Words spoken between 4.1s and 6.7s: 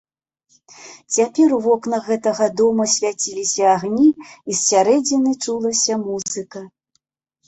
з сярэдзіны чулася музыка.